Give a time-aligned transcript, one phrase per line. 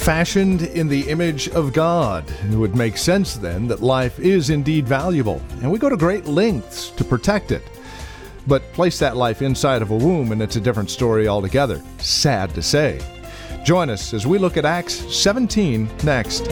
[0.00, 2.24] Fashioned in the image of God.
[2.50, 6.24] It would make sense then that life is indeed valuable, and we go to great
[6.24, 7.62] lengths to protect it.
[8.46, 11.82] But place that life inside of a womb, and it's a different story altogether.
[11.98, 12.98] Sad to say.
[13.62, 16.48] Join us as we look at Acts 17 next.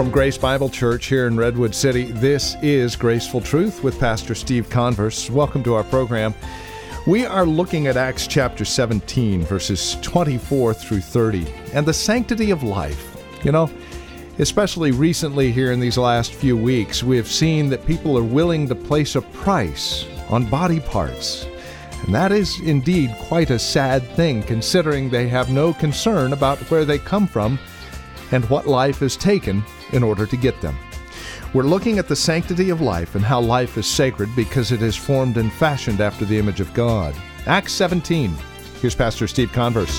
[0.00, 4.70] From Grace Bible Church here in Redwood City, this is Graceful Truth with Pastor Steve
[4.70, 5.28] Converse.
[5.28, 6.34] Welcome to our program.
[7.06, 12.62] We are looking at Acts chapter 17, verses 24 through 30, and the sanctity of
[12.62, 13.22] life.
[13.44, 13.70] You know,
[14.38, 18.66] especially recently here in these last few weeks, we have seen that people are willing
[18.68, 21.46] to place a price on body parts.
[22.06, 26.86] And that is indeed quite a sad thing, considering they have no concern about where
[26.86, 27.58] they come from
[28.32, 30.76] and what life is taken in order to get them.
[31.52, 34.94] We're looking at the sanctity of life and how life is sacred because it is
[34.96, 37.14] formed and fashioned after the image of God.
[37.46, 38.32] Acts 17.
[38.80, 39.98] Here's Pastor Steve Converse.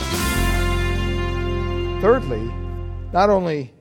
[2.02, 2.52] Thirdly,
[3.12, 3.74] not only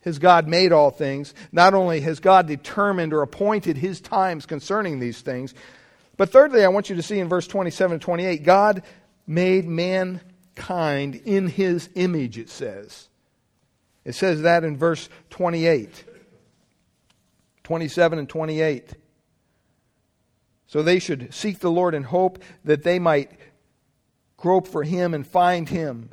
[0.00, 4.98] has God made all things, not only has God determined or appointed his times concerning
[4.98, 5.52] these things,
[6.16, 8.82] but thirdly, I want you to see in verse 27 and 28, God
[9.26, 13.08] made mankind in his image, it says.
[14.06, 16.04] It says that in verse 28,
[17.64, 18.92] 27 and 28.
[20.68, 23.32] So they should seek the Lord in hope that they might
[24.36, 26.10] grope for him and find him,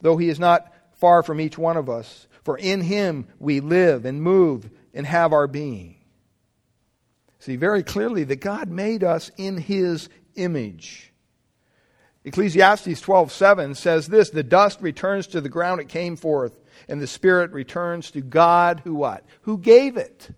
[0.00, 2.26] though he is not far from each one of us.
[2.42, 5.94] For in him we live and move and have our being.
[7.38, 11.12] See very clearly that God made us in his image.
[12.24, 16.58] Ecclesiastes 12:7 says this, the dust returns to the ground it came forth
[16.88, 19.24] and the spirit returns to God who what?
[19.42, 20.28] Who gave it.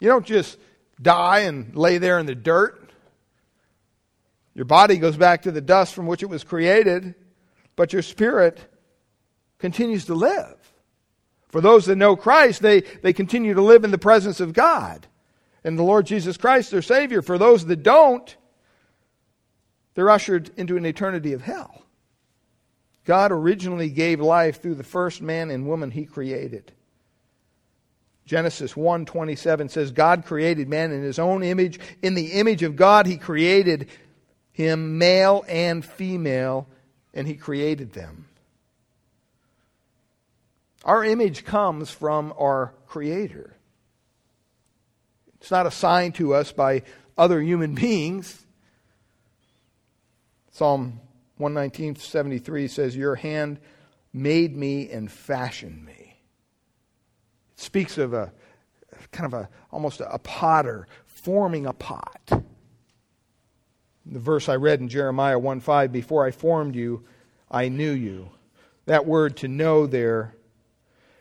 [0.00, 0.58] You don't just
[1.00, 2.90] die and lay there in the dirt.
[4.54, 7.14] Your body goes back to the dust from which it was created,
[7.76, 8.58] but your spirit
[9.58, 10.56] continues to live.
[11.48, 15.06] For those that know Christ, they, they continue to live in the presence of God
[15.64, 17.22] and the Lord Jesus Christ, their Savior.
[17.22, 18.36] For those that don't,
[19.94, 21.84] they're ushered into an eternity of hell.
[23.08, 26.72] God originally gave life through the first man and woman he created.
[28.26, 33.06] Genesis 1:27 says God created man in his own image in the image of God
[33.06, 33.88] he created
[34.52, 36.68] him male and female
[37.14, 38.28] and he created them.
[40.84, 43.56] Our image comes from our creator.
[45.40, 46.82] It's not assigned to us by
[47.16, 48.44] other human beings.
[50.50, 51.00] Psalm
[51.38, 53.58] 119.73 says, Your hand
[54.12, 56.20] made me and fashioned me.
[57.52, 58.32] It speaks of a
[59.12, 62.20] kind of a almost a, a potter forming a pot.
[64.06, 67.04] The verse I read in Jeremiah 1:5, before I formed you,
[67.50, 68.30] I knew you.
[68.86, 70.34] That word to know there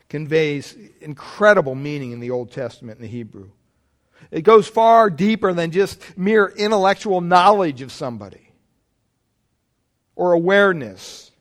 [0.10, 3.50] conveys incredible meaning in the Old Testament in the Hebrew.
[4.32, 8.47] It goes far deeper than just mere intellectual knowledge of somebody
[10.18, 11.32] or awareness.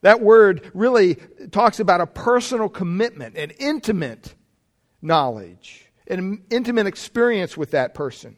[0.00, 1.16] That word really
[1.50, 4.34] talks about a personal commitment, an intimate
[5.02, 8.36] knowledge, an intimate experience with that person.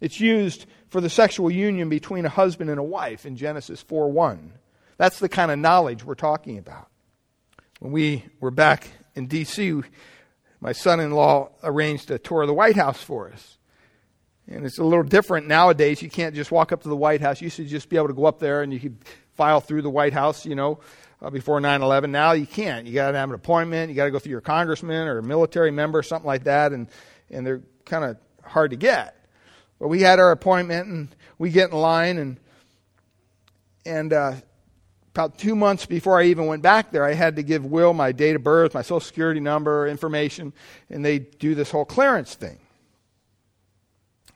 [0.00, 4.10] It's used for the sexual union between a husband and a wife in Genesis 4
[4.10, 4.54] 1.
[4.96, 6.88] That's the kind of knowledge we're talking about.
[7.78, 9.82] When we were back in D.C.,
[10.60, 13.58] my son in law arranged a tour of the White House for us.
[14.50, 16.02] And it's a little different nowadays.
[16.02, 17.40] You can't just walk up to the White House.
[17.40, 18.96] You used to just be able to go up there and you could
[19.34, 20.80] file through the White House, you know,
[21.22, 22.10] uh, before 9 11.
[22.10, 22.86] Now you can't.
[22.86, 23.90] You got to have an appointment.
[23.90, 26.72] You got to go through your congressman or a military member, something like that.
[26.72, 26.88] And,
[27.30, 29.16] and they're kind of hard to get.
[29.78, 32.40] But we had our appointment and we get in line and,
[33.86, 34.34] and, uh,
[35.12, 38.12] about two months before I even went back there, I had to give Will my
[38.12, 40.52] date of birth, my social security number, information,
[40.88, 42.60] and they do this whole clearance thing.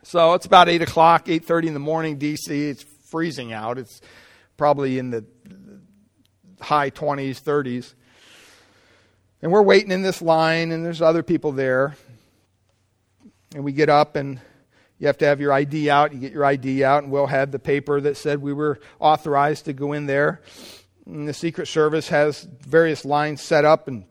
[0.06, 2.68] So it's about 8 o'clock, 8.30 in the morning, D.C.
[2.68, 3.78] It's freezing out.
[3.78, 4.02] It's
[4.58, 5.24] probably in the
[6.60, 7.94] high 20s, 30s.
[9.40, 11.96] And we're waiting in this line, and there's other people there.
[13.54, 14.38] And we get up, and
[14.98, 16.12] you have to have your ID out.
[16.12, 19.64] You get your ID out, and we'll have the paper that said we were authorized
[19.64, 20.42] to go in there.
[21.06, 24.04] And the Secret Service has various lines set up, and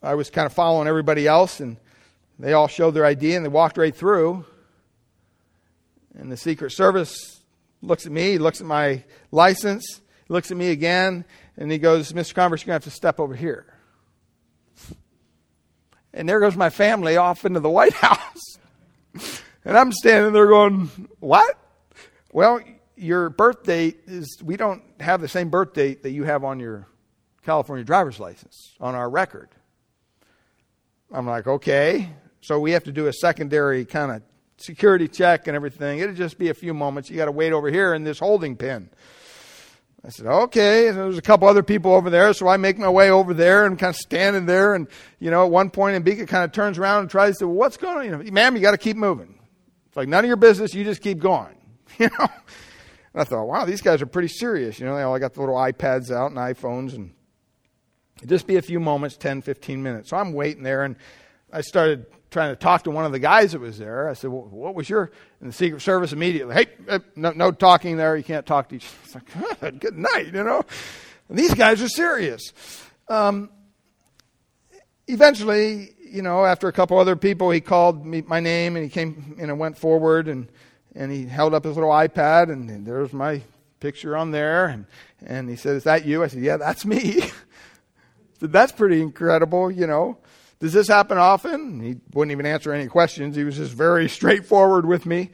[0.00, 1.76] I was kind of following everybody else, and
[2.38, 4.44] they all showed their ID and they walked right through.
[6.16, 7.40] And the Secret Service
[7.82, 11.24] looks at me, looks at my license, looks at me again,
[11.56, 12.34] and he goes, Mr.
[12.34, 13.66] Converse, you're going to have to step over here.
[16.12, 18.58] And there goes my family off into the White House.
[19.64, 20.90] and I'm standing there going,
[21.20, 21.56] What?
[22.32, 22.60] Well,
[22.96, 26.58] your birth date is, we don't have the same birth date that you have on
[26.60, 26.86] your
[27.44, 29.48] California driver's license, on our record.
[31.12, 32.10] I'm like, Okay.
[32.40, 34.22] So we have to do a secondary kind of
[34.58, 35.98] security check and everything.
[35.98, 37.10] It'll just be a few moments.
[37.10, 38.90] You got to wait over here in this holding pen.
[40.04, 40.88] I said, okay.
[40.88, 43.66] And There's a couple other people over there, so I make my way over there
[43.66, 44.74] and kind of standing there.
[44.74, 44.88] And,
[45.18, 47.98] you know, at one point, Mbika kind of turns around and tries to, what's going
[47.98, 48.04] on?
[48.04, 49.38] You know, ma'am, you got to keep moving.
[49.88, 50.74] It's like none of your business.
[50.74, 51.54] You just keep going.
[51.98, 52.28] You know?
[53.14, 54.78] And I thought, wow, these guys are pretty serious.
[54.78, 57.12] You know, they all got the little iPads out and iPhones and
[58.26, 60.10] just be a few moments, 10, 15 minutes.
[60.10, 60.94] So I'm waiting there and
[61.52, 64.08] I started trying to talk to one of the guys that was there.
[64.08, 65.10] I said, well, "What was your?"
[65.40, 68.16] And the Secret Service immediately, "Hey, uh, no, no talking there.
[68.16, 69.14] You can't talk to each." It's
[69.62, 70.62] like, "Good night," you know.
[71.28, 72.52] And these guys are serious.
[73.08, 73.50] Um,
[75.06, 78.90] eventually, you know, after a couple other people, he called me my name and he
[78.90, 80.48] came and I went forward and
[80.94, 83.42] and he held up his little iPad and, and there's my
[83.80, 84.86] picture on there and
[85.24, 87.32] and he said, "Is that you?" I said, "Yeah, that's me." said,
[88.52, 90.18] "That's pretty incredible," you know.
[90.60, 91.80] Does this happen often?
[91.80, 93.36] He wouldn't even answer any questions.
[93.36, 95.30] He was just very straightforward with me.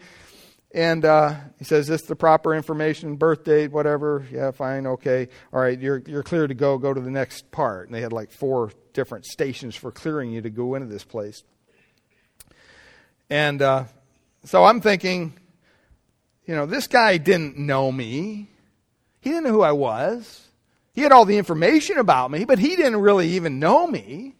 [0.74, 5.60] And uh, he says, "This the proper information, birth date, whatever." Yeah, fine, okay, all
[5.60, 5.78] right.
[5.78, 6.78] You're you're clear to go.
[6.78, 7.86] Go to the next part.
[7.86, 11.44] And they had like four different stations for clearing you to go into this place.
[13.30, 13.84] And uh,
[14.44, 15.34] so I'm thinking,
[16.44, 18.50] you know, this guy didn't know me.
[19.20, 20.48] He didn't know who I was.
[20.92, 24.34] He had all the information about me, but he didn't really even know me.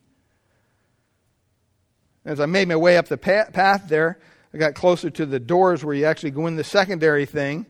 [2.25, 4.19] As I made my way up the path there,
[4.53, 7.67] I got closer to the doors where you actually go in the secondary thing,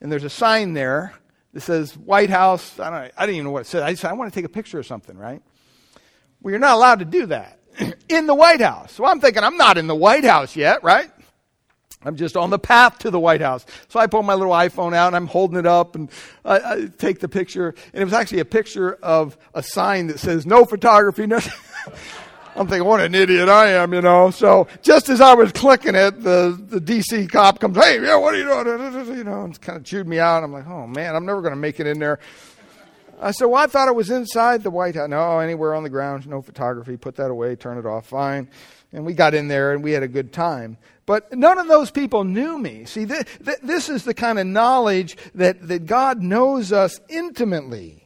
[0.00, 1.14] and there's a sign there
[1.52, 2.78] that says White House.
[2.78, 3.82] I don't, I didn't even know what it said.
[3.82, 5.40] I said, I want to take a picture of something, right?
[6.42, 7.58] Well, you're not allowed to do that
[8.08, 8.92] in the White House.
[8.92, 11.10] So I'm thinking, I'm not in the White House yet, right?
[12.04, 13.66] I'm just on the path to the White House.
[13.88, 16.10] So I pull my little iPhone out and I'm holding it up and
[16.44, 17.74] I, I take the picture.
[17.92, 21.26] And it was actually a picture of a sign that says no photography.
[21.26, 21.40] No
[22.56, 24.30] I'm thinking, what an idiot I am, you know.
[24.30, 28.34] So just as I was clicking it, the, the DC cop comes, hey, yeah, what
[28.34, 29.18] are you doing?
[29.18, 30.42] You know, and kind of chewed me out.
[30.42, 32.18] I'm like, oh man, I'm never going to make it in there.
[33.20, 35.08] I said, well, I thought it was inside the White House.
[35.08, 36.96] No, anywhere on the ground, no photography.
[36.96, 38.48] Put that away, turn it off, fine.
[38.92, 40.78] And we got in there and we had a good time.
[41.04, 42.86] But none of those people knew me.
[42.86, 48.05] See, th- th- this is the kind of knowledge that, that God knows us intimately.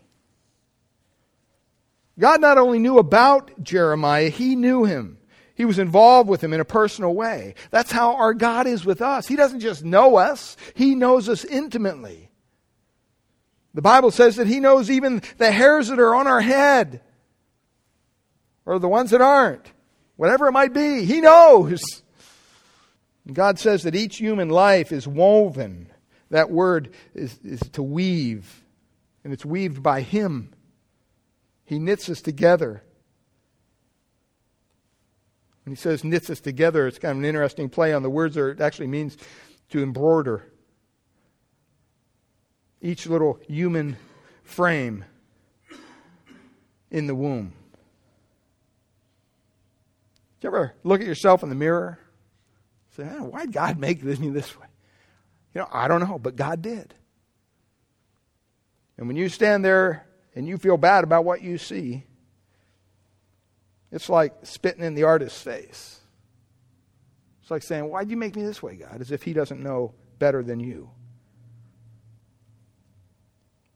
[2.20, 5.18] God not only knew about Jeremiah, he knew him.
[5.54, 7.54] He was involved with him in a personal way.
[7.70, 9.26] That's how our God is with us.
[9.26, 12.30] He doesn't just know us, he knows us intimately.
[13.72, 17.00] The Bible says that he knows even the hairs that are on our head
[18.66, 19.72] or the ones that aren't.
[20.16, 22.02] Whatever it might be, he knows.
[23.32, 25.88] God says that each human life is woven.
[26.30, 28.62] That word is, is to weave,
[29.24, 30.52] and it's weaved by him.
[31.70, 32.82] He knits us together.
[35.64, 38.34] When he says knits us together, it's kind of an interesting play on the words
[38.34, 38.50] there.
[38.50, 39.16] It actually means
[39.68, 40.50] to embroider.
[42.82, 43.98] Each little human
[44.42, 45.04] frame
[46.90, 47.52] in the womb.
[50.40, 52.00] Do you ever look at yourself in the mirror?
[52.96, 54.66] Say, oh, why did God make me this way?
[55.54, 56.94] You know, I don't know, but God did.
[58.98, 62.04] And when you stand there and you feel bad about what you see,
[63.92, 66.00] it's like spitting in the artist's face.
[67.42, 69.00] It's like saying, Why'd you make me this way, God?
[69.00, 70.90] As if he doesn't know better than you.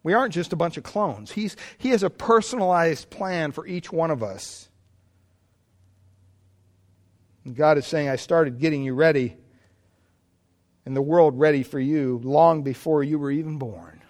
[0.05, 1.33] We aren't just a bunch of clones.
[1.33, 4.69] He's, he has a personalized plan for each one of us.
[7.45, 9.37] And God is saying, I started getting you ready
[10.87, 14.03] and the world ready for you long before you were even born.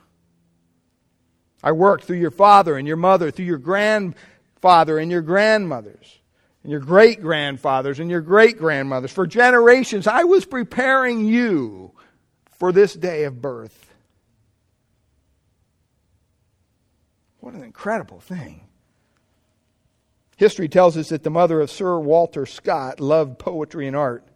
[1.64, 6.18] I worked through your father and your mother, through your grandfather and your grandmothers,
[6.62, 9.12] and your great grandfathers and your great grandmothers.
[9.12, 11.92] For generations, I was preparing you
[12.58, 13.94] for this day of birth.
[17.40, 18.60] What an incredible thing.
[20.36, 24.26] History tells us that the mother of Sir Walter Scott loved poetry and art.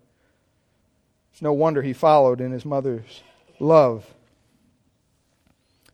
[1.32, 3.22] It's no wonder he followed in his mother's
[3.60, 4.06] love.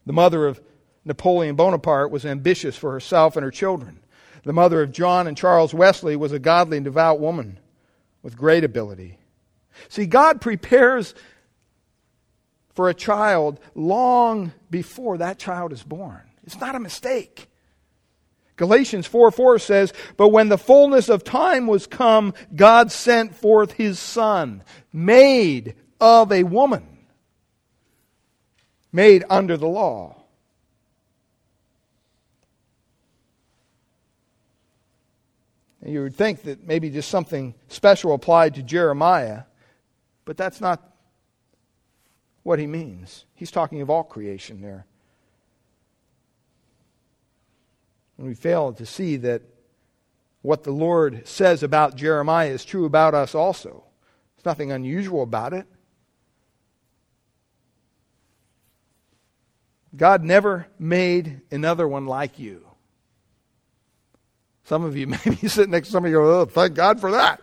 [0.06, 0.60] The mother of
[1.04, 4.00] Napoleon Bonaparte was ambitious for herself and her children.
[4.44, 7.58] The mother of John and Charles Wesley was a godly and devout woman
[8.23, 9.18] with great ability.
[9.88, 11.14] See, God prepares
[12.75, 16.23] for a child long before that child is born.
[16.44, 17.49] It's not a mistake.
[18.56, 23.73] Galatians 4 4 says, But when the fullness of time was come, God sent forth
[23.73, 26.99] his Son, made of a woman,
[28.92, 30.24] made under the law.
[35.84, 39.42] And you would think that maybe just something special applied to Jeremiah,
[40.24, 40.82] but that's not
[42.42, 43.26] what he means.
[43.34, 44.86] He's talking of all creation there.
[48.16, 49.42] And we fail to see that
[50.40, 53.84] what the Lord says about Jeremiah is true about us also.
[54.36, 55.66] There's nothing unusual about it.
[59.94, 62.66] God never made another one like you.
[64.64, 67.12] Some of you may be sitting next to somebody and go, oh, thank God for
[67.12, 67.40] that.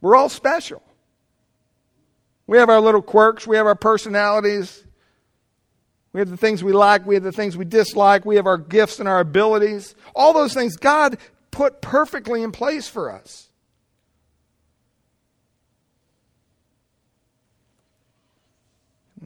[0.00, 0.82] We're all special.
[2.46, 4.82] We have our little quirks, we have our personalities,
[6.14, 8.56] we have the things we like, we have the things we dislike, we have our
[8.56, 9.94] gifts and our abilities.
[10.14, 11.18] All those things God
[11.50, 13.50] put perfectly in place for us.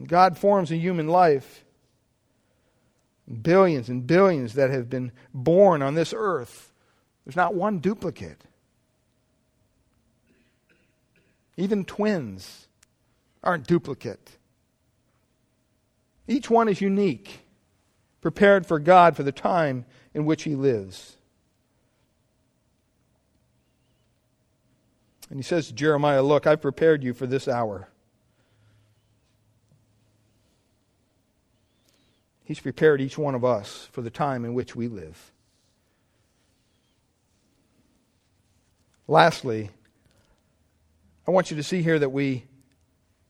[0.05, 1.65] God forms a human life.
[3.43, 6.73] Billions and billions that have been born on this earth.
[7.25, 8.45] There's not one duplicate.
[11.57, 12.67] Even twins
[13.45, 14.38] aren't duplicate.
[16.26, 17.47] Each one is unique,
[18.21, 21.17] prepared for God for the time in which he lives.
[25.29, 27.88] And he says to Jeremiah, Look, I've prepared you for this hour.
[32.45, 35.33] He's prepared each one of us for the time in which we live.
[39.07, 39.71] Lastly,
[41.27, 42.45] I want you to see here that we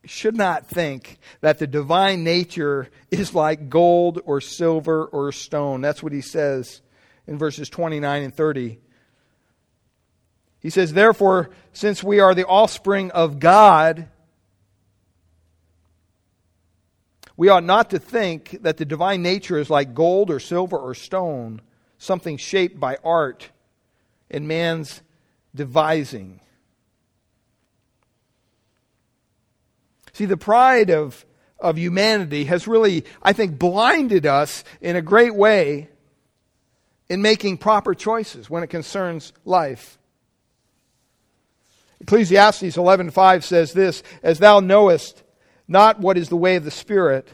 [0.04, 5.80] should not think that the divine nature is like gold or silver or stone.
[5.80, 6.82] That's what he says
[7.26, 8.78] in verses 29 and 30.
[10.60, 14.08] He says, Therefore, since we are the offspring of God,
[17.42, 20.94] we ought not to think that the divine nature is like gold or silver or
[20.94, 21.60] stone,
[21.98, 23.50] something shaped by art
[24.30, 25.02] and man's
[25.52, 26.38] devising.
[30.12, 31.26] See, the pride of,
[31.58, 35.88] of humanity has really, I think, blinded us in a great way
[37.08, 39.98] in making proper choices when it concerns life.
[42.00, 45.24] Ecclesiastes 11:5 says this, "As thou knowest
[45.68, 47.28] not what is the way of the spirit,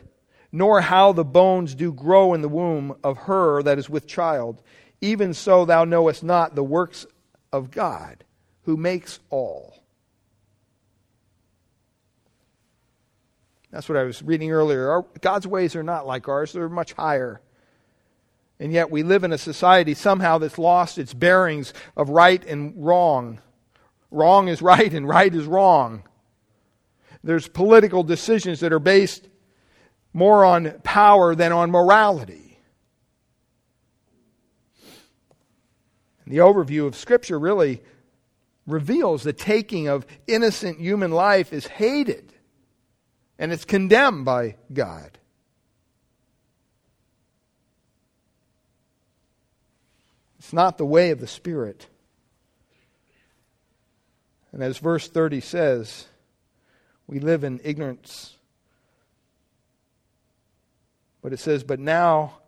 [0.52, 4.62] nor how the bones do grow in the womb of her that is with child,
[5.00, 7.06] even so thou knowest not the works
[7.52, 8.24] of God,
[8.62, 9.82] who makes all."
[13.70, 14.90] That's what I was reading earlier.
[14.90, 17.40] Our, God's ways are not like ours, they're much higher.
[18.60, 22.74] And yet we live in a society somehow that's lost its bearings of right and
[22.76, 23.40] wrong.
[24.10, 26.02] Wrong is right and right is wrong.
[27.24, 29.28] There's political decisions that are based
[30.12, 32.58] more on power than on morality.
[36.24, 37.82] And the overview of Scripture really
[38.66, 42.34] reveals the taking of innocent human life is hated
[43.38, 45.18] and it's condemned by God.
[50.38, 51.86] It's not the way of the Spirit.
[54.52, 56.06] And as verse 30 says,
[57.08, 58.36] we live in ignorance.
[61.22, 62.38] But it says, But now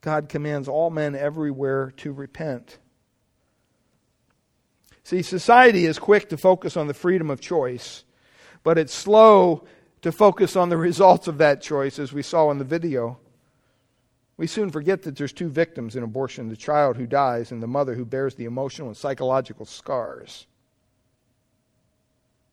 [0.00, 2.78] God commands all men everywhere to repent.
[5.04, 8.04] See, society is quick to focus on the freedom of choice,
[8.64, 9.64] but it's slow
[10.02, 13.18] to focus on the results of that choice, as we saw in the video.
[14.36, 17.68] We soon forget that there's two victims in abortion the child who dies and the
[17.68, 20.46] mother who bears the emotional and psychological scars,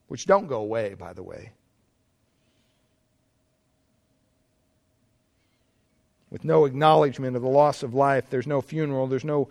[0.08, 1.52] which don't go away, by the way.
[6.30, 9.50] With no acknowledgement of the loss of life, there's no funeral, there's no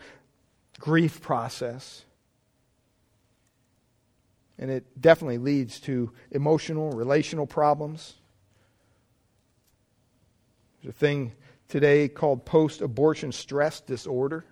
[0.80, 2.04] grief process.
[4.59, 8.14] And it definitely leads to emotional, relational problems.
[10.82, 11.32] There's a thing
[11.68, 14.44] today called post abortion stress disorder.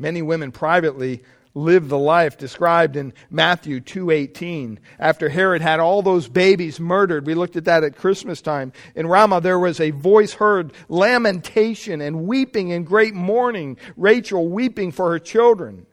[0.00, 4.80] Many women privately live the life described in Matthew 2:18.
[4.98, 8.72] After Herod had all those babies murdered, we looked at that at Christmas time.
[8.94, 14.90] In Ramah there was a voice heard, lamentation and weeping and great mourning, Rachel weeping
[14.90, 15.84] for her children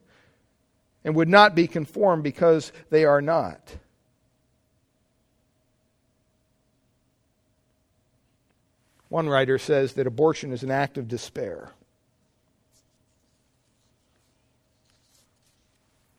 [1.04, 3.76] and would not be conformed because they are not.
[9.10, 11.72] One writer says that abortion is an act of despair.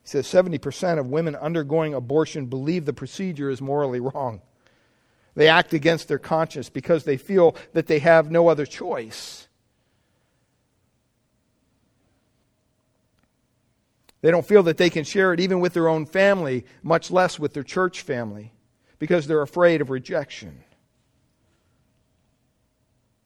[0.08, 4.40] He says 70% of women undergoing abortion believe the procedure is morally wrong.
[5.34, 9.48] They act against their conscience because they feel that they have no other choice.
[14.22, 17.38] They don't feel that they can share it even with their own family, much less
[17.38, 18.54] with their church family,
[18.98, 20.64] because they're afraid of rejection.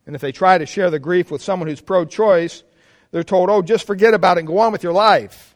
[0.05, 2.65] And if they try to share the grief with someone who's pro choice,
[3.13, 5.52] they're told, oh, just forget about it and go on with your life.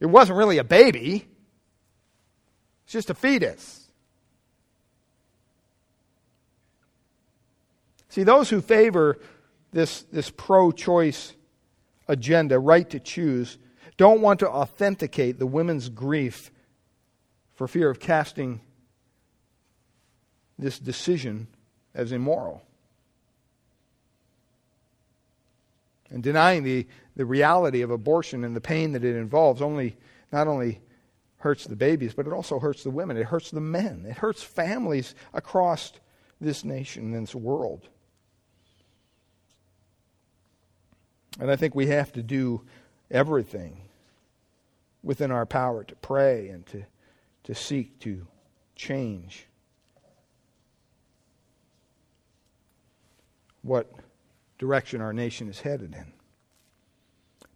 [0.00, 1.26] It wasn't really a baby,
[2.84, 3.82] it's just a fetus.
[8.08, 9.18] See, those who favor
[9.72, 11.34] this, this pro choice
[12.08, 13.58] agenda, right to choose,
[13.96, 16.50] don't want to authenticate the women's grief
[17.54, 18.60] for fear of casting
[20.58, 21.46] this decision
[21.94, 22.62] as immoral.
[26.10, 26.86] And denying the,
[27.16, 29.96] the reality of abortion and the pain that it involves only
[30.32, 30.80] not only
[31.38, 33.16] hurts the babies, but it also hurts the women.
[33.16, 34.04] It hurts the men.
[34.08, 35.92] It hurts families across
[36.40, 37.88] this nation and this world.
[41.38, 42.62] And I think we have to do
[43.10, 43.82] everything
[45.02, 46.82] within our power to pray and to,
[47.44, 48.26] to seek to
[48.74, 49.46] change
[53.62, 53.90] what
[54.58, 56.12] direction our nation is headed in.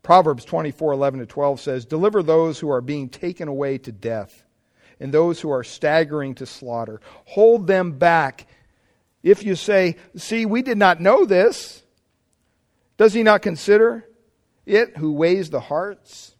[0.02, 4.44] Proverbs 24 11 to 12 says, Deliver those who are being taken away to death,
[4.98, 7.00] and those who are staggering to slaughter.
[7.26, 8.46] Hold them back.
[9.22, 11.82] If you say, See, we did not know this,
[12.96, 14.06] does he not consider
[14.66, 16.34] it who weighs the hearts?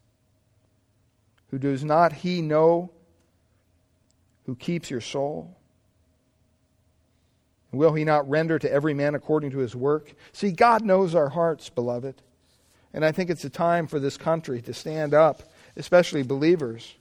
[1.50, 2.92] Who does not he know
[4.46, 5.59] who keeps your soul?
[7.72, 10.14] Will he not render to every man according to his work?
[10.32, 12.23] See, God knows our hearts, beloved.
[12.92, 15.42] And I think it's a time for this country to stand up,
[15.76, 16.97] especially believers,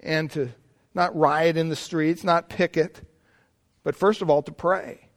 [0.00, 0.48] and to
[0.94, 3.02] not riot in the streets, not picket,
[3.84, 5.08] but first of all to pray.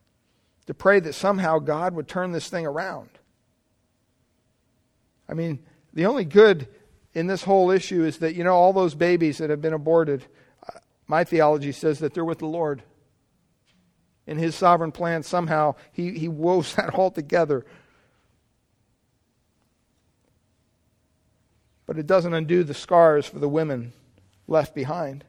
[0.68, 3.10] To pray that somehow God would turn this thing around.
[5.28, 5.60] I mean,
[5.94, 6.68] the only good
[7.13, 10.26] in this whole issue is that, you know, all those babies that have been aborted,
[11.08, 12.84] my theology says that they're with the Lord.
[14.26, 17.66] In His sovereign plan, somehow, He, he woves that all together.
[21.86, 23.92] But it doesn't undo the scars for the women
[24.48, 25.26] left behind.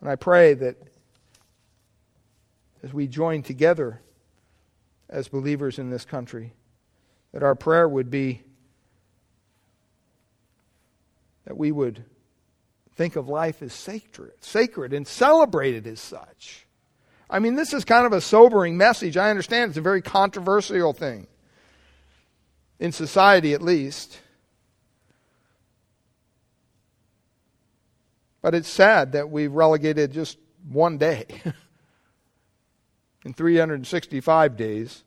[0.00, 0.76] And I pray that
[2.82, 4.00] as we join together
[5.08, 6.52] as believers in this country,
[7.32, 8.42] that our prayer would be
[11.44, 12.04] that we would
[12.98, 16.66] think of life as sacred, sacred and celebrate it as such.
[17.30, 19.16] I mean, this is kind of a sobering message.
[19.16, 21.28] I understand it's a very controversial thing,
[22.80, 24.18] in society at least.
[28.42, 30.36] But it's sad that we've relegated just
[30.68, 31.26] one day
[33.24, 35.04] in 365 days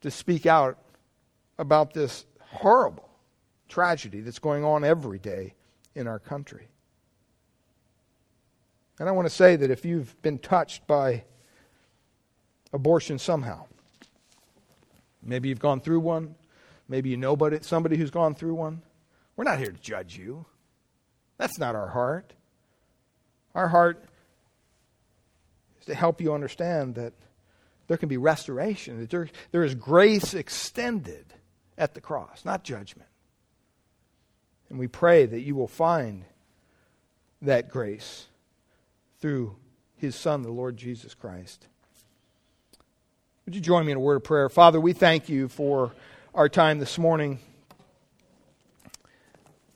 [0.00, 0.76] to speak out
[1.56, 3.08] about this horrible
[3.68, 5.54] tragedy that's going on every day
[5.94, 6.66] in our country.
[9.02, 11.24] And I want to say that if you've been touched by
[12.72, 13.66] abortion somehow,
[15.20, 16.36] maybe you've gone through one,
[16.88, 18.80] maybe you know somebody who's gone through one,
[19.34, 20.46] we're not here to judge you.
[21.36, 22.32] That's not our heart.
[23.56, 24.04] Our heart
[25.80, 27.12] is to help you understand that
[27.88, 31.26] there can be restoration, that there, there is grace extended
[31.76, 33.08] at the cross, not judgment.
[34.70, 36.24] And we pray that you will find
[37.40, 38.28] that grace
[39.22, 39.54] through
[39.94, 41.68] his Son, the Lord Jesus Christ.
[43.46, 44.48] Would you join me in a word of prayer?
[44.48, 45.92] Father, we thank you for
[46.34, 47.38] our time this morning.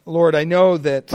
[0.04, 1.12] Lord, I know that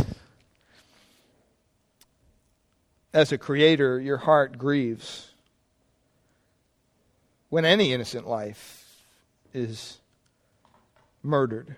[3.14, 5.32] as a creator, your heart grieves
[7.50, 9.04] when any innocent life
[9.54, 10.00] is
[11.22, 11.76] murdered.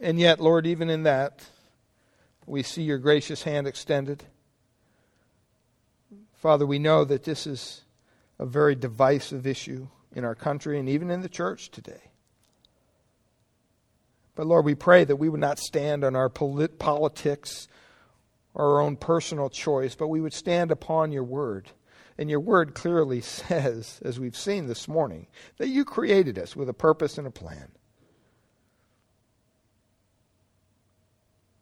[0.00, 1.44] And yet, Lord, even in that,
[2.46, 4.24] we see your gracious hand extended.
[6.34, 7.82] Father, we know that this is
[8.38, 12.10] a very divisive issue in our country and even in the church today.
[14.34, 17.68] But Lord, we pray that we would not stand on our polit- politics
[18.54, 21.70] or our own personal choice, but we would stand upon your word.
[22.16, 25.26] And your word clearly says, as we've seen this morning,
[25.58, 27.68] that you created us with a purpose and a plan.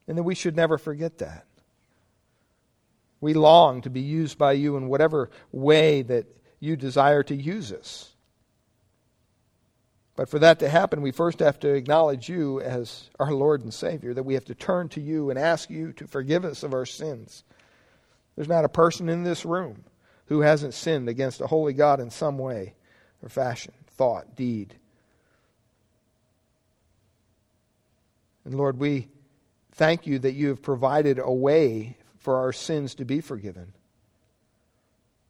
[0.09, 1.45] And that we should never forget that.
[3.21, 6.27] We long to be used by you in whatever way that
[6.61, 8.15] you desire to use us.
[10.17, 13.73] But for that to happen, we first have to acknowledge you as our Lord and
[13.73, 16.75] Savior, that we have to turn to you and ask you to forgive us of
[16.75, 17.45] our sins.
[18.35, 19.85] There's not a person in this room
[20.27, 22.75] who hasn't sinned against a holy God in some way
[23.23, 24.75] or fashion, thought, deed.
[28.45, 29.09] And Lord, we
[29.79, 33.73] thank you that you have provided a way for our sins to be forgiven.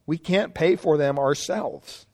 [0.05, 2.07] We can't pay for them ourselves.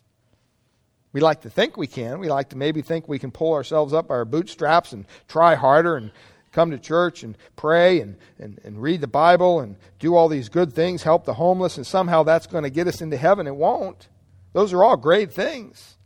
[1.13, 2.19] We like to think we can.
[2.19, 5.56] We like to maybe think we can pull ourselves up by our bootstraps and try
[5.56, 6.12] harder and
[6.52, 10.50] come to church and pray and, and, and read the Bible and do all these
[10.50, 13.48] good things, help the homeless, and somehow that's going to get us into heaven.
[13.48, 14.10] It won't.
[14.52, 15.98] Those are all great things.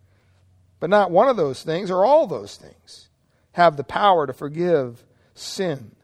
[0.80, 3.10] But not one of those things or all those things
[3.54, 5.96] have the power to forgive sin.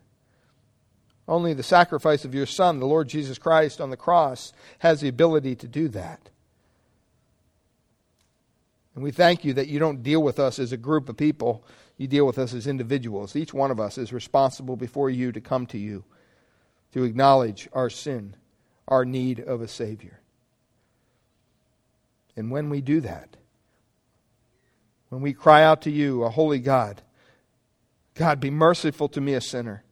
[1.27, 5.07] Only the sacrifice of your Son, the Lord Jesus Christ on the cross, has the
[5.07, 6.29] ability to do that.
[8.93, 11.65] And we thank you that you don't deal with us as a group of people,
[11.97, 13.35] you deal with us as individuals.
[13.35, 16.03] Each one of us is responsible before you to come to you,
[16.93, 18.35] to acknowledge our sin,
[18.87, 20.19] our need of a Savior.
[22.35, 23.37] And when we do that,
[25.09, 27.01] when we cry out to you, a holy God,
[28.15, 29.84] God, be merciful to me, a sinner.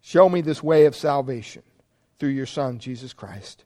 [0.00, 1.62] Show me this way of salvation
[2.18, 3.64] through your Son, Jesus Christ.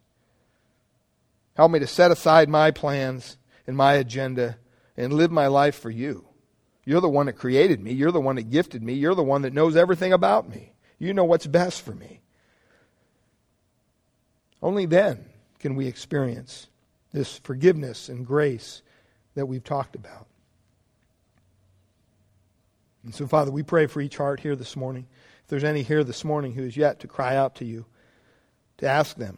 [1.55, 4.57] Help me to set aside my plans and my agenda
[4.97, 6.25] and live my life for you.
[6.83, 7.93] You're the one that created me.
[7.93, 8.93] You're the one that gifted me.
[8.93, 10.73] You're the one that knows everything about me.
[10.99, 12.21] You know what's best for me.
[14.61, 15.25] Only then
[15.59, 16.67] can we experience
[17.11, 18.81] this forgiveness and grace
[19.35, 20.27] that we've talked about.
[23.03, 25.07] And so, Father, we pray for each heart here this morning.
[25.45, 27.85] If there's any here this morning who is yet to cry out to you,
[28.79, 29.37] to ask them,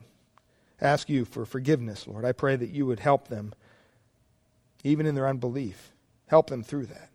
[0.80, 3.54] ask you for forgiveness, Lord, I pray that you would help them,
[4.86, 5.92] even in their unbelief.
[6.28, 7.10] Help them through that.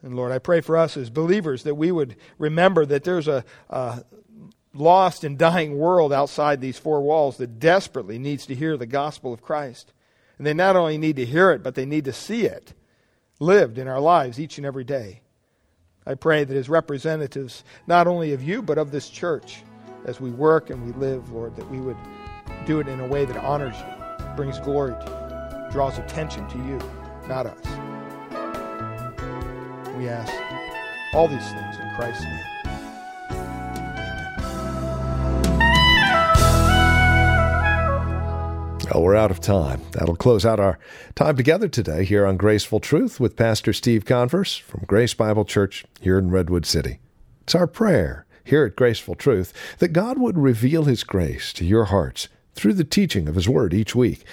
[0.00, 3.44] And Lord, I pray for us as believers that we would remember that there's a,
[3.68, 4.04] a
[4.72, 9.32] lost and dying world outside these four walls that desperately needs to hear the gospel
[9.32, 9.92] of Christ.
[10.38, 12.74] And they not only need to hear it, but they need to see it
[13.40, 15.22] lived in our lives each and every day.
[16.06, 19.62] I pray that as representatives, not only of you, but of this church,
[20.04, 21.96] as we work and we live, Lord, that we would
[22.66, 26.58] do it in a way that honors you, brings glory to you, draws attention to
[26.58, 26.78] you,
[27.28, 27.64] not us.
[29.96, 30.32] We ask
[31.14, 32.51] all these things in Christ's name.
[38.92, 39.80] Well, we're out of time.
[39.92, 40.78] That'll close out our
[41.14, 45.86] time together today here on Graceful Truth with Pastor Steve Converse from Grace Bible Church
[46.02, 46.98] here in Redwood City.
[47.40, 51.86] It's our prayer here at Graceful Truth that God would reveal His grace to your
[51.86, 54.24] hearts through the teaching of His Word each week.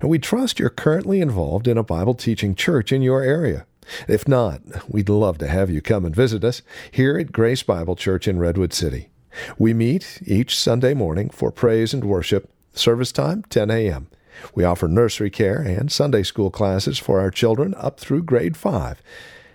[0.00, 3.66] And we trust you're currently involved in a Bible teaching church in your area.
[4.08, 7.94] If not, we'd love to have you come and visit us here at Grace Bible
[7.94, 9.10] Church in Redwood City.
[9.58, 14.08] We meet each Sunday morning for praise and worship Service time, 10 a.m.
[14.54, 19.02] We offer nursery care and Sunday school classes for our children up through grade 5.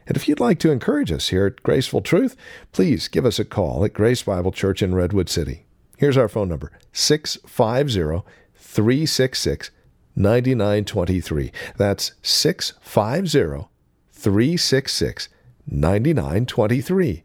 [0.06, 2.36] And if you'd like to encourage us here at Graceful Truth,
[2.72, 5.66] please give us a call at Grace Bible Church in Redwood City.
[5.98, 9.72] Here's our phone number 650 366
[10.16, 11.52] 9923.
[11.78, 13.70] That's 650
[14.12, 15.30] 366
[15.66, 17.24] 9923.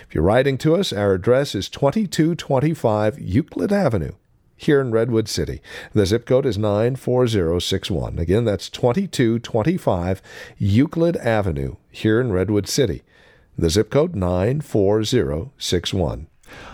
[0.09, 4.12] If you're writing to us, our address is 2225 Euclid Avenue,
[4.57, 5.61] here in Redwood City.
[5.92, 8.19] The zip code is 94061.
[8.19, 10.23] Again, that's 2225
[10.59, 13.03] Euclid Avenue here in Redwood City.
[13.59, 16.27] The zip code 94061.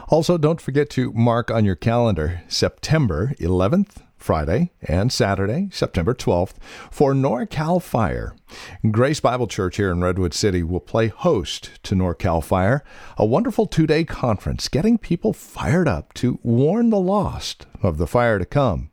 [0.08, 6.54] Also, don't forget to mark on your calendar September 11th, Friday, and Saturday, September 12th,
[6.90, 8.34] for NorCal Fire.
[8.90, 12.84] Grace Bible Church here in Redwood City will play host to NorCal Fire,
[13.16, 18.06] a wonderful two day conference getting people fired up to warn the lost of the
[18.06, 18.90] fire to come.